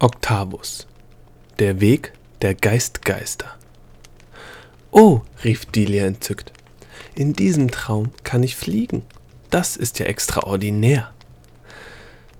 [0.00, 0.86] Octavus
[1.58, 3.56] Der Weg der Geistgeister
[4.92, 6.52] Oh, rief Delia entzückt,
[7.16, 9.02] in diesem Traum kann ich fliegen.
[9.50, 11.12] Das ist ja extraordinär.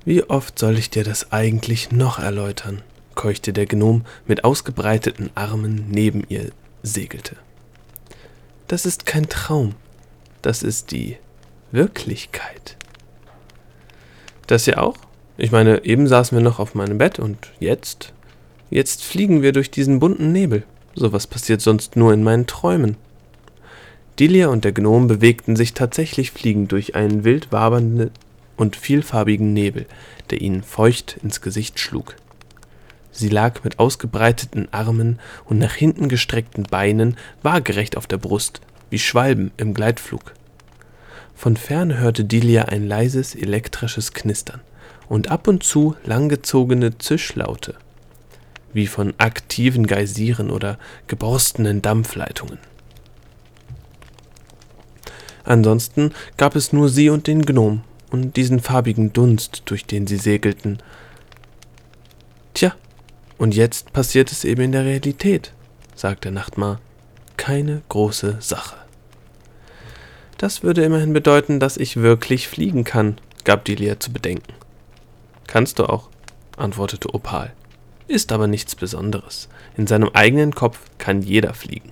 [0.05, 2.83] Wie oft soll ich dir das eigentlich noch erläutern?
[3.17, 6.53] keuchte der Gnom mit ausgebreiteten Armen neben ihr
[6.85, 7.35] segelte.
[8.69, 9.75] Das ist kein Traum,
[10.43, 11.17] das ist die
[11.73, 12.77] Wirklichkeit.
[14.47, 15.08] Das ja auch?
[15.41, 18.13] Ich meine, eben saßen wir noch auf meinem Bett und jetzt?
[18.71, 20.65] Jetzt fliegen wir durch diesen bunten Nebel.
[20.97, 22.97] Sowas passiert sonst nur in meinen Träumen.
[24.19, 28.11] Delia und der Gnom bewegten sich tatsächlich fliegend durch einen wild wabernden
[28.57, 29.87] und vielfarbigen Nebel,
[30.31, 32.17] der ihnen feucht ins Gesicht schlug.
[33.13, 38.61] Sie lag mit ausgebreiteten Armen und nach hinten gestreckten Beinen waagerecht auf der Brust,
[38.91, 40.35] wie Schwalben im Gleitflug.
[41.37, 44.63] Von ferne hörte Delia ein leises elektrisches Knistern
[45.09, 47.75] und ab und zu langgezogene Zischlaute,
[48.73, 52.59] wie von aktiven Geysiren oder geborstenen Dampfleitungen.
[55.45, 60.19] Ansonsten gab es nur sie und den Gnom und diesen farbigen Dunst, durch den sie
[60.19, 60.79] segelten.
[62.53, 62.75] Tja,
[63.39, 65.53] und jetzt passiert es eben in der Realität,
[65.95, 66.81] sagte Nachtmar.
[67.39, 68.77] Keine große Sache.
[70.39, 74.53] Das würde immerhin bedeuten, dass ich wirklich fliegen kann, gab Delia zu bedenken.
[75.49, 76.11] Kannst du auch,
[76.59, 77.53] antwortete Opal.
[78.07, 79.49] Ist aber nichts Besonderes.
[79.77, 81.91] In seinem eigenen Kopf kann jeder fliegen.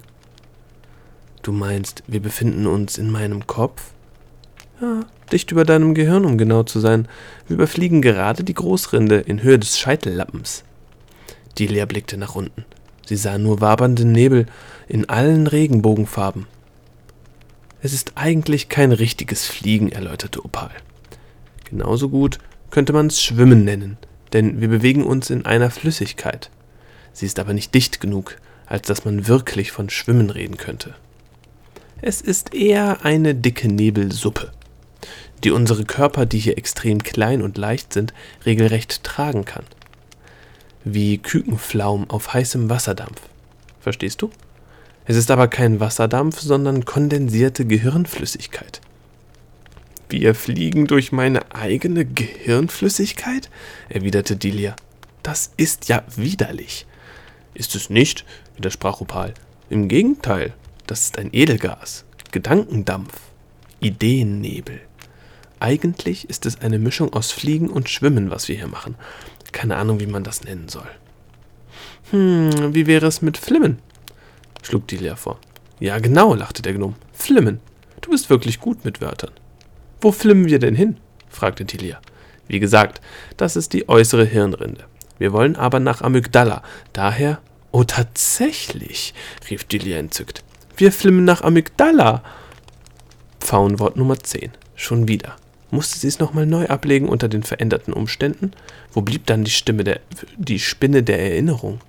[1.42, 3.92] Du meinst, wir befinden uns in meinem Kopf?
[4.80, 7.08] Ja, dicht über deinem Gehirn, um genau zu sein.
[7.48, 10.62] Wir überfliegen gerade die Großrinde in Höhe des Scheitellappens.
[11.58, 12.66] Delia blickte nach unten.
[13.06, 14.44] Sie sah nur wabernden Nebel
[14.86, 16.46] in allen Regenbogenfarben.
[17.80, 20.72] Es ist eigentlich kein richtiges Fliegen, erläuterte Opal.
[21.64, 22.38] Genauso gut
[22.76, 23.96] könnte man es Schwimmen nennen,
[24.34, 26.50] denn wir bewegen uns in einer Flüssigkeit.
[27.14, 30.94] Sie ist aber nicht dicht genug, als dass man wirklich von Schwimmen reden könnte.
[32.02, 34.52] Es ist eher eine dicke Nebelsuppe,
[35.42, 38.12] die unsere Körper, die hier extrem klein und leicht sind,
[38.44, 39.64] regelrecht tragen kann
[40.84, 43.22] wie Kükenflaum auf heißem Wasserdampf.
[43.80, 44.30] Verstehst du?
[45.06, 48.82] Es ist aber kein Wasserdampf, sondern kondensierte Gehirnflüssigkeit.
[50.08, 53.50] Wir fliegen durch meine eigene Gehirnflüssigkeit?
[53.88, 54.76] erwiderte Delia.
[55.24, 56.86] Das ist ja widerlich.
[57.54, 58.24] Ist es nicht?
[58.54, 59.34] widersprach Opal.
[59.68, 60.54] Im Gegenteil,
[60.86, 63.18] das ist ein Edelgas, Gedankendampf,
[63.80, 64.80] Ideennebel.
[65.58, 68.94] Eigentlich ist es eine Mischung aus Fliegen und Schwimmen, was wir hier machen.
[69.50, 70.88] Keine Ahnung, wie man das nennen soll.
[72.10, 73.80] Hm, wie wäre es mit Flimmen?
[74.62, 75.40] schlug Delia vor.
[75.80, 76.94] Ja, genau, lachte der Gnom.
[77.12, 77.60] Flimmen.
[78.02, 79.32] Du bist wirklich gut mit Wörtern.
[80.00, 80.96] Wo flimmen wir denn hin?
[81.28, 82.00] fragte Delia.
[82.48, 83.00] Wie gesagt,
[83.36, 84.84] das ist die äußere Hirnrinde.
[85.18, 86.62] Wir wollen aber nach Amygdala.
[86.92, 87.40] Daher.
[87.72, 89.14] Oh, tatsächlich,
[89.50, 90.42] rief Delia entzückt.
[90.76, 92.22] Wir flimmen nach Amygdala.
[93.40, 94.50] Pfauenwort Nummer 10.
[94.74, 95.36] Schon wieder.
[95.70, 98.52] Musste sie es nochmal neu ablegen unter den veränderten Umständen?
[98.92, 100.00] Wo blieb dann die Stimme der,
[100.36, 101.80] die Spinne der Erinnerung?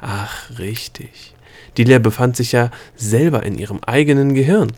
[0.00, 1.34] Ach, richtig.
[1.76, 4.72] Lehr befand sich ja selber in ihrem eigenen Gehirn.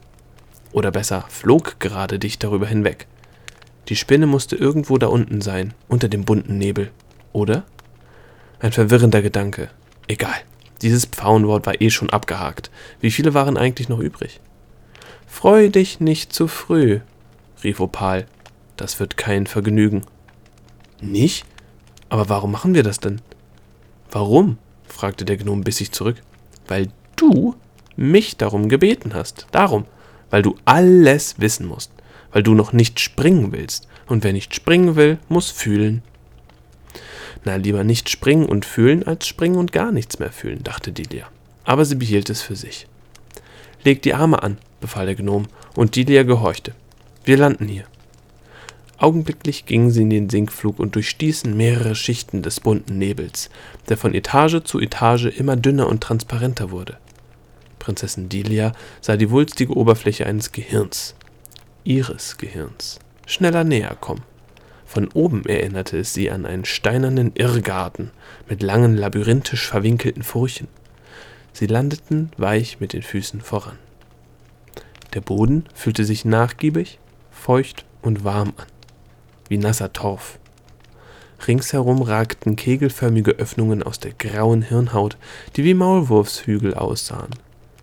[0.72, 3.06] Oder besser, flog gerade dicht darüber hinweg.
[3.88, 6.90] Die Spinne musste irgendwo da unten sein, unter dem bunten Nebel.
[7.32, 7.64] Oder?
[8.60, 9.68] Ein verwirrender Gedanke.
[10.08, 10.34] Egal.
[10.82, 12.70] Dieses Pfauenwort war eh schon abgehakt.
[13.00, 14.40] Wie viele waren eigentlich noch übrig?
[15.26, 17.00] Freu dich nicht zu früh,
[17.62, 18.26] rief Opal.
[18.76, 20.02] Das wird kein Vergnügen.
[21.00, 21.44] Nicht?
[22.08, 23.20] Aber warum machen wir das denn?
[24.10, 24.58] Warum?
[24.86, 26.22] fragte der Gnom bissig zurück.
[26.68, 27.54] Weil du
[27.96, 29.46] mich darum gebeten hast.
[29.52, 29.86] Darum.
[30.32, 31.92] Weil du alles wissen musst.
[32.32, 33.86] Weil du noch nicht springen willst.
[34.06, 36.02] Und wer nicht springen will, muss fühlen.
[37.44, 41.26] Na, lieber nicht springen und fühlen, als springen und gar nichts mehr fühlen, dachte Delia.
[41.64, 42.86] Aber sie behielt es für sich.
[43.84, 46.72] Leg die Arme an, befahl der Gnom, und Delia gehorchte.
[47.24, 47.84] Wir landen hier.
[48.96, 53.50] Augenblicklich gingen sie in den Sinkflug und durchstießen mehrere Schichten des bunten Nebels,
[53.88, 56.96] der von Etage zu Etage immer dünner und transparenter wurde.
[57.82, 61.16] Prinzessin Delia sah die wulstige Oberfläche eines Gehirns,
[61.82, 64.22] ihres Gehirns, schneller näher kommen.
[64.86, 68.12] Von oben erinnerte es sie an einen steinernen Irrgarten
[68.48, 70.68] mit langen, labyrinthisch verwinkelten Furchen.
[71.52, 73.78] Sie landeten weich mit den Füßen voran.
[75.14, 77.00] Der Boden fühlte sich nachgiebig,
[77.32, 78.66] feucht und warm an,
[79.48, 80.38] wie nasser Torf.
[81.48, 85.16] Ringsherum ragten kegelförmige Öffnungen aus der grauen Hirnhaut,
[85.56, 87.30] die wie Maulwurfshügel aussahen.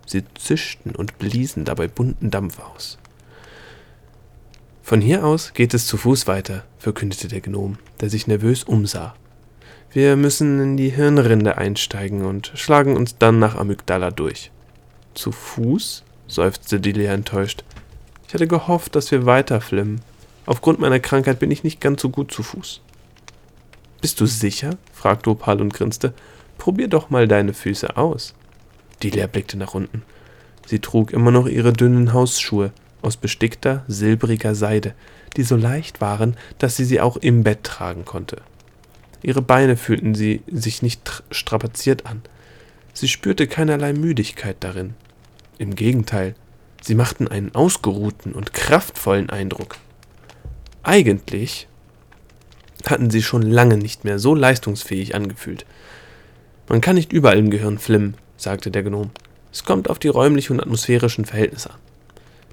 [0.10, 2.98] Sie zischten und bliesen dabei bunten Dampf aus.
[4.82, 9.14] Von hier aus geht es zu Fuß weiter, verkündete der Gnom, der sich nervös umsah.
[9.92, 14.50] Wir müssen in die Hirnrinde einsteigen und schlagen uns dann nach Amygdala durch.
[15.14, 16.04] Zu Fuß?
[16.26, 17.64] seufzte Delia enttäuscht.
[18.28, 20.02] Ich hatte gehofft, dass wir weiterflimmen.
[20.48, 22.82] Aufgrund meiner Krankheit bin ich nicht ganz so gut zu Fuß.
[24.02, 24.72] Bist du sicher?
[24.92, 26.16] fragte Opal und grinste.
[26.58, 28.34] Probier doch mal deine Füße aus.
[29.04, 30.04] Delia blickte nach unten.
[30.66, 34.94] Sie trug immer noch ihre dünnen Hausschuhe aus bestickter, silbriger Seide,
[35.38, 38.42] die so leicht waren, dass sie sie auch im Bett tragen konnte.
[39.22, 42.22] Ihre Beine fühlten sie sich nicht strapaziert an.
[42.94, 44.94] Sie spürte keinerlei Müdigkeit darin.
[45.58, 46.36] Im Gegenteil,
[46.82, 49.78] sie machten einen ausgeruhten und kraftvollen Eindruck.
[50.84, 51.68] Eigentlich
[52.88, 55.66] hatten sie schon lange nicht mehr so leistungsfähig angefühlt.
[56.70, 59.12] Man kann nicht überall im Gehirn flimmen, sagte der Gnom.
[59.52, 61.80] Es kommt auf die räumlichen und atmosphärischen Verhältnisse an.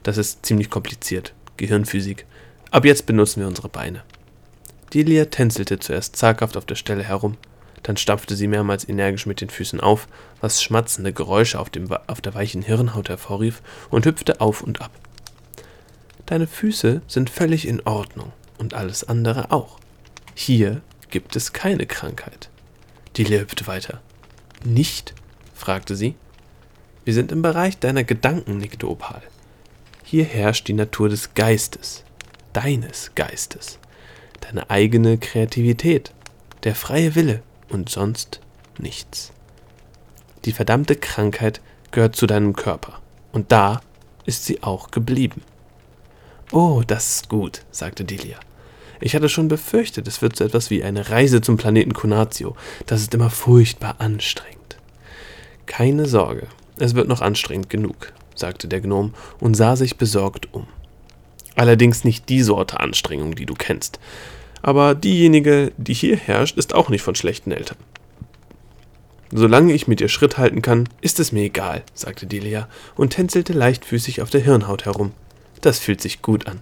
[0.02, 1.32] Das ist ziemlich kompliziert.
[1.56, 2.26] Gehirnphysik.
[2.70, 4.02] Ab jetzt benutzen wir unsere Beine.
[4.92, 7.36] Delia tänzelte zuerst zaghaft auf der Stelle herum,
[7.82, 10.08] dann stampfte sie mehrmals energisch mit den Füßen auf,
[10.40, 14.90] was schmatzende Geräusche auf, dem, auf der weichen Hirnhaut hervorrief, und hüpfte auf und ab.
[16.26, 19.78] Deine Füße sind völlig in Ordnung und alles andere auch.
[20.34, 22.48] Hier gibt es keine Krankheit.
[23.16, 24.00] Delia hüpfte weiter.
[24.64, 25.14] Nicht?
[25.56, 26.14] Fragte sie.
[27.04, 29.22] Wir sind im Bereich deiner Gedanken, nickte Opal.
[30.04, 32.04] Hier herrscht die Natur des Geistes,
[32.52, 33.78] deines Geistes
[34.46, 36.12] deine eigene Kreativität,
[36.64, 38.40] der freie Wille und sonst
[38.78, 39.32] nichts.
[40.44, 41.60] Die verdammte Krankheit
[41.90, 43.00] gehört zu deinem Körper,
[43.32, 43.80] und da
[44.24, 45.42] ist sie auch geblieben.
[46.52, 48.38] Oh, das ist gut, sagte Delia.
[49.00, 52.56] Ich hatte schon befürchtet, es wird so etwas wie eine Reise zum Planeten Conatio.
[52.86, 54.55] Das ist immer furchtbar anstrengend.
[55.66, 56.46] Keine Sorge,
[56.78, 60.66] es wird noch anstrengend genug, sagte der Gnom und sah sich besorgt um.
[61.56, 63.98] Allerdings nicht die Sorte Anstrengung, die du kennst.
[64.62, 67.78] Aber diejenige, die hier herrscht, ist auch nicht von schlechten Eltern.
[69.32, 73.52] Solange ich mit ihr Schritt halten kann, ist es mir egal, sagte Delia und tänzelte
[73.52, 75.12] leichtfüßig auf der Hirnhaut herum.
[75.62, 76.60] Das fühlt sich gut an.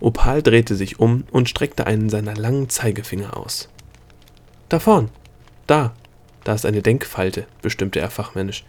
[0.00, 3.68] Opal drehte sich um und streckte einen seiner langen Zeigefinger aus.
[4.68, 5.08] Da vorn.
[5.66, 5.94] Da.
[6.48, 8.64] Da ist eine Denkfalte, bestimmte er fachmännisch.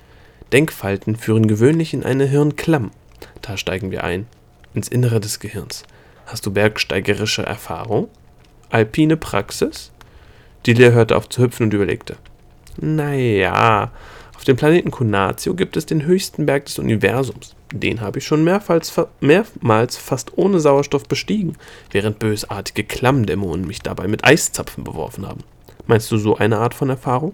[0.52, 2.92] Denkfalten führen gewöhnlich in eine Hirnklamm.
[3.42, 4.28] Da steigen wir ein
[4.74, 5.86] ins Innere des Gehirns.
[6.26, 8.10] Hast du bergsteigerische Erfahrung?
[8.70, 9.92] Alpine Praxis?
[10.68, 12.18] Delia hörte auf zu hüpfen und überlegte.
[12.82, 13.94] Naja,
[14.36, 17.56] auf dem Planeten Kunatio gibt es den höchsten Berg des Universums.
[17.72, 21.56] Den habe ich schon mehrmals, mehrmals fast ohne Sauerstoff bestiegen,
[21.92, 25.46] während bösartige Klammdämonen mich dabei mit Eiszapfen beworfen haben.
[25.88, 27.34] Meinst du so eine Art von Erfahrung?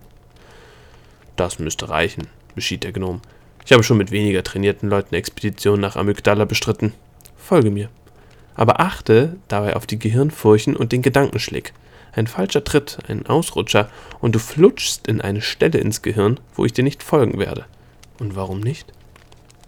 [1.35, 3.21] Das müsste reichen, beschied der Gnom.
[3.65, 6.93] Ich habe schon mit weniger trainierten Leuten Expeditionen nach Amygdala bestritten.
[7.35, 7.89] Folge mir.
[8.55, 11.73] Aber achte dabei auf die Gehirnfurchen und den Gedankenschlick.
[12.13, 13.89] Ein falscher Tritt, ein Ausrutscher
[14.21, 17.65] und du flutschst in eine Stelle ins Gehirn, wo ich dir nicht folgen werde.
[18.19, 18.93] Und warum nicht?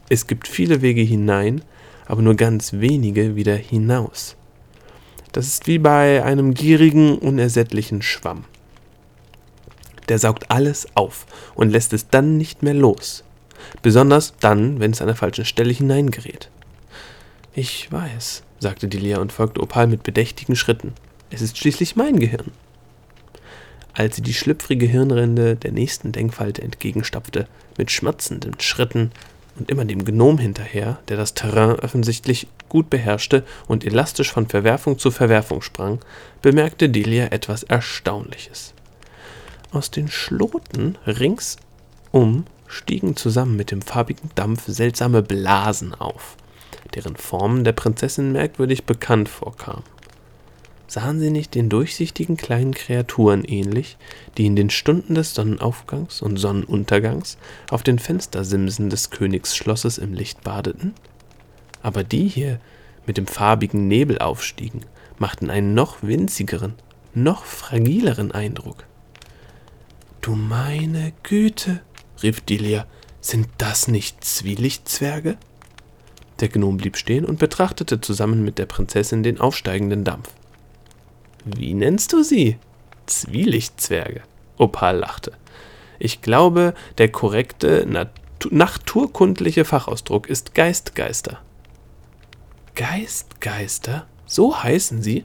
[0.10, 1.62] Es gibt viele Wege hinein,
[2.06, 4.38] aber nur ganz wenige wieder hinaus.
[5.34, 8.46] Das ist wie bei einem gierigen, unersättlichen Schwamm.
[10.10, 11.26] Der saugt alles auf
[11.56, 13.24] und lässt es dann nicht mehr los.
[13.82, 16.50] Besonders dann, wenn es an der falschen Stelle hineingerät.
[17.54, 20.94] Ich weiß, sagte Delia und folgte Opal mit bedächtigen Schritten.
[21.30, 22.52] Es ist schließlich mein Gehirn.
[23.94, 29.12] Als sie die schlüpfrige Hirnrinde der nächsten Denkfalte entgegenstapfte, mit schmatzenden Schritten
[29.58, 35.00] und immer dem Gnom hinterher, der das Terrain offensichtlich gut beherrschte und elastisch von Verwerfung
[35.00, 36.00] zu Verwerfung sprang,
[36.44, 38.76] bemerkte Delia etwas Erstaunliches.
[39.72, 46.38] Aus den Schloten ringsum stiegen zusammen mit dem farbigen Dampf seltsame Blasen auf
[46.96, 49.84] deren Formen der Prinzessin merkwürdig bekannt vorkamen.
[50.88, 53.98] Sahen sie nicht den durchsichtigen kleinen Kreaturen ähnlich,
[54.38, 57.38] die in den Stunden des Sonnenaufgangs und Sonnenuntergangs
[57.70, 60.94] auf den Fenstersimsen des Königsschlosses im Licht badeten?
[61.84, 62.60] Aber die hier
[63.06, 64.82] mit dem farbigen Nebel aufstiegen,
[65.20, 66.74] machten einen noch winzigeren,
[67.14, 68.87] noch fragileren Eindruck.
[70.28, 71.80] Du meine Güte,
[72.22, 72.86] rief Delia,
[73.22, 75.38] sind das nicht Zwielichtzwerge?
[76.42, 80.28] Der Gnom blieb stehen und betrachtete zusammen mit der Prinzessin den aufsteigenden Dampf.
[81.46, 82.58] Wie nennst du sie?
[83.06, 84.22] Zwielichtzwerge.
[84.58, 85.32] Opal lachte.
[85.98, 88.12] Ich glaube, der korrekte Nat
[88.52, 91.40] naturkundliche Fachausdruck ist Geistgeister.
[92.76, 94.08] Geistgeister?
[94.26, 95.24] So heißen sie?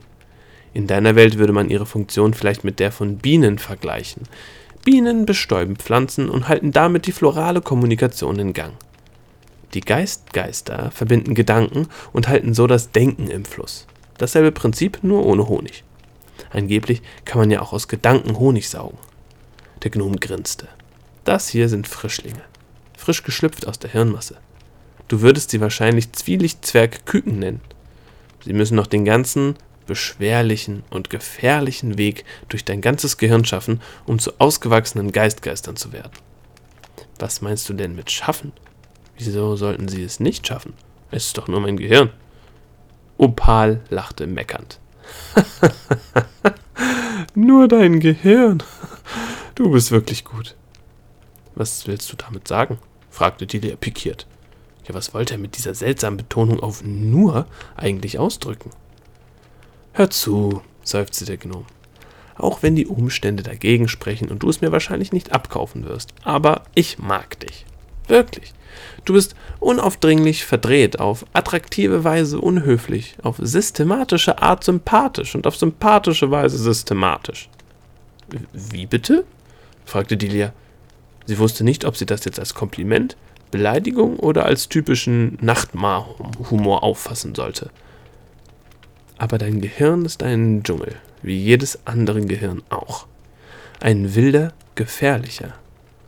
[0.73, 4.23] In deiner Welt würde man ihre Funktion vielleicht mit der von Bienen vergleichen.
[4.83, 8.73] Bienen bestäuben Pflanzen und halten damit die florale Kommunikation in Gang.
[9.73, 13.87] Die Geistgeister verbinden Gedanken und halten so das Denken im Fluss.
[14.17, 15.83] Dasselbe Prinzip, nur ohne Honig.
[16.51, 18.97] Angeblich kann man ja auch aus Gedanken Honig saugen.
[19.83, 20.67] Der Gnom grinste.
[21.23, 22.41] Das hier sind Frischlinge.
[22.97, 24.37] Frisch geschlüpft aus der Hirnmasse.
[25.07, 27.61] Du würdest sie wahrscheinlich Zwielichtzwergküken nennen.
[28.45, 34.19] Sie müssen noch den ganzen beschwerlichen und gefährlichen Weg durch dein ganzes Gehirn schaffen, um
[34.19, 36.11] zu ausgewachsenen Geistgeistern zu werden.
[37.19, 38.51] Was meinst du denn mit schaffen?
[39.17, 40.73] Wieso sollten sie es nicht schaffen?
[41.11, 42.09] Es ist doch nur mein Gehirn.
[43.17, 44.79] Opal lachte meckernd.
[47.35, 48.63] nur dein Gehirn.
[49.55, 50.55] Du bist wirklich gut.
[51.55, 52.79] Was willst du damit sagen?
[53.09, 54.25] fragte Delia pikiert.
[54.87, 57.45] Ja, was wollte er mit dieser seltsamen Betonung auf nur
[57.77, 58.71] eigentlich ausdrücken?
[59.95, 61.65] Hör zu, seufzte der Gnom.
[62.35, 66.15] Auch wenn die Umstände dagegen sprechen und du es mir wahrscheinlich nicht abkaufen wirst.
[66.23, 67.65] Aber ich mag dich.
[68.07, 68.53] Wirklich.
[69.05, 76.31] Du bist unaufdringlich verdreht, auf attraktive Weise unhöflich, auf systematische Art sympathisch und auf sympathische
[76.31, 77.49] Weise systematisch.
[78.51, 79.25] Wie bitte?
[79.85, 80.53] fragte Delia.
[81.27, 83.15] Sie wusste nicht, ob sie das jetzt als Kompliment,
[83.51, 87.69] Beleidigung oder als typischen Nachtmar-Humor auffassen sollte.
[89.23, 93.07] Aber dein Gehirn ist ein Dschungel, wie jedes andere Gehirn auch.
[93.79, 95.53] Ein wilder, gefährlicher,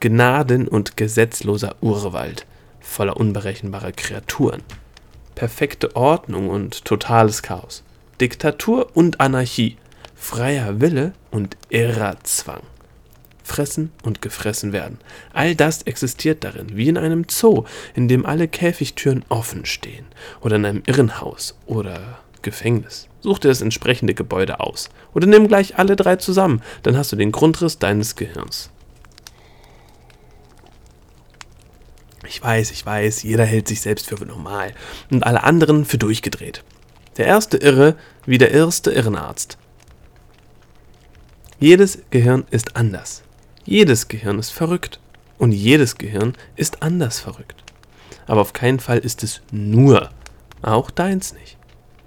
[0.00, 2.44] gnaden- und gesetzloser Urwald,
[2.78, 4.62] voller unberechenbarer Kreaturen.
[5.34, 7.84] Perfekte Ordnung und totales Chaos.
[8.20, 9.78] Diktatur und Anarchie.
[10.14, 12.60] Freier Wille und irrer Zwang
[13.46, 14.98] fressen und gefressen werden.
[15.32, 20.04] All das existiert darin, wie in einem Zoo, in dem alle Käfigtüren offen stehen,
[20.40, 23.08] oder in einem Irrenhaus oder Gefängnis.
[23.20, 24.88] Such dir das entsprechende Gebäude aus.
[25.14, 28.70] Oder nimm gleich alle drei zusammen, dann hast du den Grundriss deines Gehirns.
[32.24, 34.74] Ich weiß, ich weiß, jeder hält sich selbst für normal
[35.10, 36.62] und alle anderen für durchgedreht.
[37.16, 39.58] Der erste Irre wie der erste Irrenarzt.
[41.58, 43.24] Jedes Gehirn ist anders.
[43.64, 45.00] Jedes Gehirn ist verrückt
[45.38, 47.64] und jedes Gehirn ist anders verrückt.
[48.28, 50.10] Aber auf keinen Fall ist es nur,
[50.62, 51.55] auch deins nicht.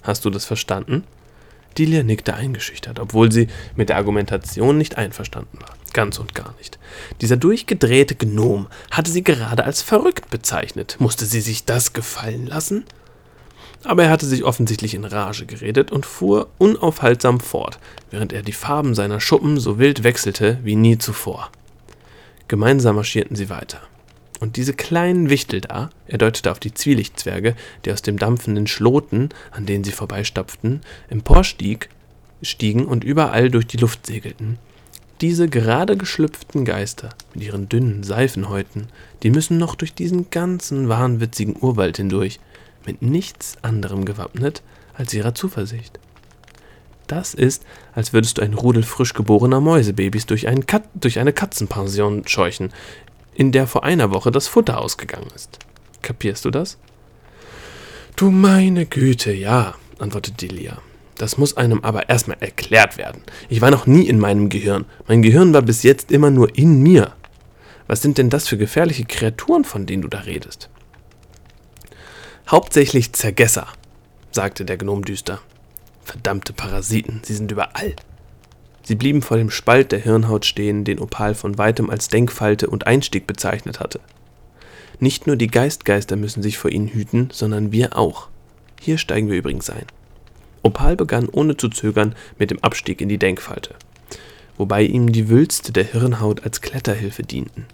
[0.04, 1.04] Hast du das verstanden?
[1.78, 5.76] Delia nickte eingeschüchtert, obwohl sie mit der Argumentation nicht einverstanden war.
[5.94, 6.80] Ganz und gar nicht.
[7.22, 10.98] Dieser durchgedrehte Gnom hatte sie gerade als verrückt bezeichnet.
[11.00, 12.86] Musste sie sich das gefallen lassen?
[13.84, 17.80] Aber er hatte sich offensichtlich in Rage geredet und fuhr unaufhaltsam fort,
[18.12, 21.50] während er die Farben seiner Schuppen so wild wechselte wie nie zuvor.
[22.50, 23.80] Gemeinsam marschierten sie weiter.
[24.40, 29.30] Und diese kleinen Wichtel da, er deutete auf die Zwielichtzwerge, die aus dem dampfenden Schloten,
[29.52, 31.90] an denen sie vorbeistapften, emporstieg,
[32.42, 34.58] stiegen und überall durch die Luft segelten.
[35.22, 38.88] Diese gerade geschlüpften Geister mit ihren dünnen Seifenhäuten,
[39.22, 42.40] die müssen noch durch diesen ganzen wahnwitzigen Urwald hindurch,
[42.86, 46.00] mit nichts anderem gewappnet als ihrer Zuversicht.
[47.08, 52.26] Das ist, als würdest du ein Rudel frisch geborener Mäusebabys durch, Kat durch eine Katzenpension
[52.28, 52.70] scheuchen,
[53.40, 55.60] in der vor einer Woche das Futter ausgegangen ist.
[56.02, 56.78] Kapierst du das?
[58.18, 60.80] Du meine Güte, ja, antwortete Delia.
[61.16, 63.22] Das muss einem aber erstmal erklärt werden.
[63.48, 64.84] Ich war noch nie in meinem Gehirn.
[65.08, 67.14] Mein Gehirn war bis jetzt immer nur in mir.
[67.88, 70.70] Was sind denn das für gefährliche Kreaturen, von denen du da redest?
[72.50, 73.68] Hauptsächlich Zergesser,
[74.32, 75.40] sagte der Gnom düster.
[76.04, 77.96] Verdammte Parasiten, sie sind überall.
[78.90, 82.88] Sie blieben vor dem Spalt der Hirnhaut stehen, den Opal von weitem als Denkfalte und
[82.88, 84.00] Einstieg bezeichnet hatte.
[85.00, 88.30] Nicht nur die Geistgeister müssen sich vor ihnen hüten, sondern wir auch.
[88.82, 89.86] Hier steigen wir übrigens ein.
[90.64, 93.76] Opal begann ohne zu zögern mit dem Abstieg in die Denkfalte,
[94.58, 97.68] wobei ihm die Wülste der Hirnhaut als Kletterhilfe dienten.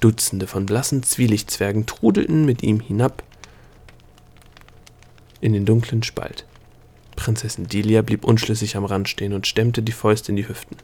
[0.00, 3.22] Dutzende von blassen Zwielichtzwergen trudelten mit ihm hinab
[5.42, 6.46] in den dunklen Spalt.
[7.26, 10.76] Prinzessin Delia blieb unschlüssig am Rand stehen und stemmte die Fäuste in die Hüften.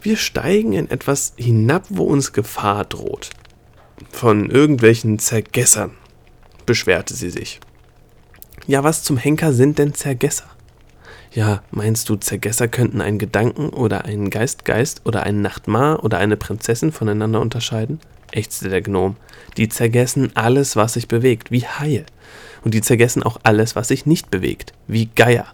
[0.00, 3.30] Wir steigen in etwas hinab, wo uns Gefahr droht.
[4.12, 5.90] Von irgendwelchen Zergessern,
[6.64, 7.58] beschwerte sie sich.
[8.68, 10.48] Ja, was zum Henker sind denn Zergesser?
[11.32, 16.36] Ja, meinst du, Zergesser könnten einen Gedanken oder einen Geistgeist oder einen Nachtmar oder eine
[16.36, 17.98] Prinzessin voneinander unterscheiden?
[18.30, 19.16] ächzte der Gnom.
[19.56, 22.06] Die zergessen alles, was sich bewegt, wie Haie
[22.62, 25.46] und die zergessen auch alles, was sich nicht bewegt, wie Geier.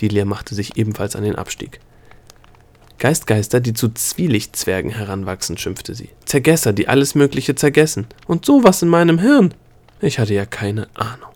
[0.00, 1.80] Delia machte sich ebenfalls an den Abstieg.
[2.98, 6.10] Geistgeister, die zu Zwielichtzwergen heranwachsen, schimpfte sie.
[6.24, 8.06] Zergesser, die alles Mögliche zergessen.
[8.26, 9.52] Und sowas in meinem Hirn.
[10.00, 11.30] Ich hatte ja keine Ahnung.